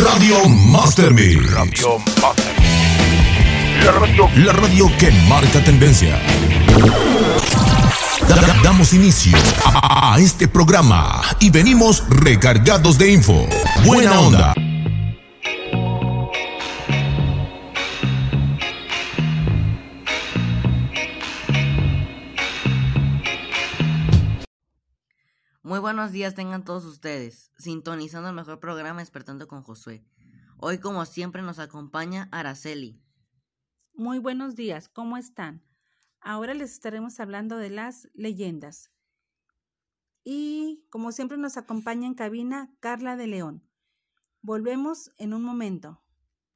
[0.00, 1.52] Radio Master Mix.
[1.52, 2.54] Radio Master.
[3.84, 4.28] La radio.
[4.36, 6.18] La radio que marca tendencia.
[8.26, 9.36] Da- da- Damos inicio
[9.66, 13.46] a, a este programa y venimos recargados de info.
[13.84, 14.54] Buena onda.
[25.70, 30.04] Muy buenos días tengan todos ustedes, sintonizando el mejor programa Despertando con Josué.
[30.56, 33.00] Hoy como siempre nos acompaña Araceli.
[33.94, 35.62] Muy buenos días, ¿cómo están?
[36.20, 38.90] Ahora les estaremos hablando de las leyendas.
[40.24, 43.62] Y como siempre nos acompaña en cabina Carla de León.
[44.42, 46.02] Volvemos en un momento.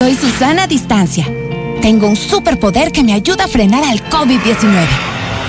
[0.00, 1.26] Soy Susana Distancia.
[1.82, 4.86] Tengo un superpoder que me ayuda a frenar al COVID-19.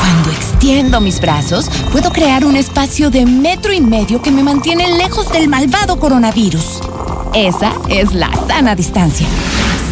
[0.00, 0.30] Cuando
[0.62, 5.28] extiendo mis brazos, puedo crear un espacio de metro y medio que me mantiene lejos
[5.32, 6.78] del malvado coronavirus.
[7.34, 9.26] Esa es la sana distancia.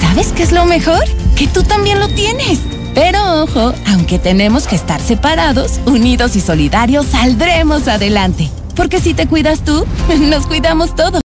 [0.00, 1.02] ¿Sabes qué es lo mejor?
[1.34, 2.60] Que tú también lo tienes.
[2.94, 8.48] Pero ojo, aunque tenemos que estar separados, unidos y solidarios, saldremos adelante.
[8.76, 9.84] Porque si te cuidas tú,
[10.20, 11.20] nos cuidamos todos.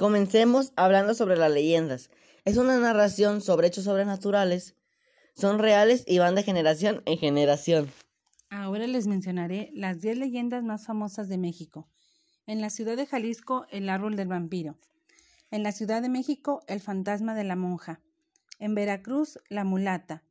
[0.00, 2.10] Comencemos hablando sobre las leyendas.
[2.44, 4.74] Es una narración sobre hechos sobrenaturales.
[5.36, 7.88] Son reales y van de generación en generación.
[8.52, 11.88] Ahora les mencionaré las 10 leyendas más famosas de México.
[12.46, 14.76] En la ciudad de Jalisco, el árbol del vampiro.
[15.52, 18.00] En la Ciudad de México, el fantasma de la monja.
[18.58, 20.24] En Veracruz, la mulata.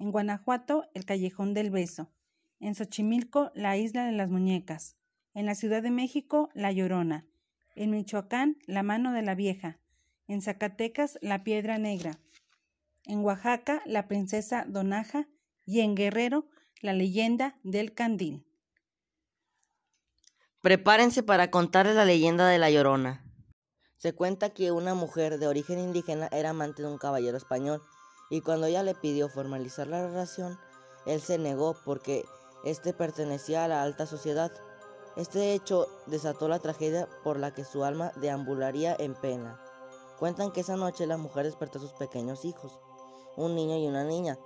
[0.00, 2.10] En Guanajuato, el callejón del beso.
[2.58, 4.96] En Xochimilco, la isla de las muñecas.
[5.32, 7.24] En la Ciudad de México, la llorona.
[7.76, 9.78] En Michoacán, la mano de la vieja.
[10.26, 12.18] En Zacatecas, la piedra negra.
[13.04, 15.28] En Oaxaca, la princesa Donaja.
[15.66, 16.48] Y en Guerrero,
[16.84, 18.44] la leyenda del candil.
[20.60, 23.24] Prepárense para contarles la leyenda de la Llorona.
[23.96, 27.80] Se cuenta que una mujer de origen indígena era amante de un caballero español
[28.28, 30.58] y cuando ella le pidió formalizar la relación,
[31.06, 32.26] él se negó porque
[32.66, 34.52] éste pertenecía a la alta sociedad.
[35.16, 39.58] Este hecho desató la tragedia por la que su alma deambularía en pena.
[40.18, 42.78] Cuentan que esa noche la mujer despertó a sus pequeños hijos,
[43.38, 44.38] un niño y una niña.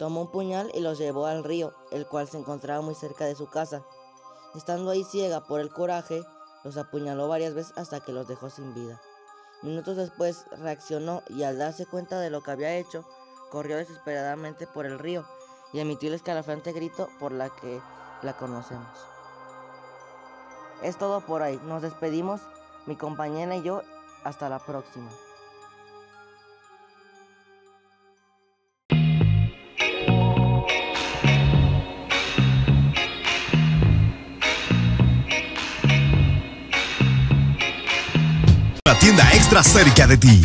[0.00, 3.34] Tomó un puñal y los llevó al río, el cual se encontraba muy cerca de
[3.34, 3.82] su casa.
[4.54, 6.24] Estando ahí ciega por el coraje,
[6.64, 8.98] los apuñaló varias veces hasta que los dejó sin vida.
[9.60, 13.04] Minutos después reaccionó y al darse cuenta de lo que había hecho,
[13.50, 15.26] corrió desesperadamente por el río
[15.74, 17.78] y emitió el escalofriante grito por la que
[18.22, 18.88] la conocemos.
[20.82, 22.40] Es todo por ahí, nos despedimos,
[22.86, 23.82] mi compañera y yo,
[24.24, 25.10] hasta la próxima.
[38.90, 40.42] La tienda extra cerca de ti.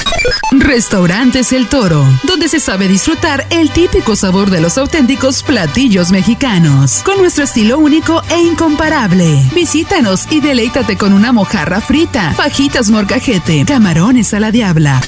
[0.52, 7.02] Restaurantes El Toro, donde se sabe disfrutar el típico sabor de los auténticos platillos mexicanos,
[7.04, 9.42] con nuestro estilo único e incomparable.
[9.56, 15.02] Visítanos y deleítate con una mojarra frita, fajitas morcajete, camarones a la diabla.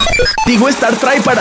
[0.47, 1.35] Digo Star trae para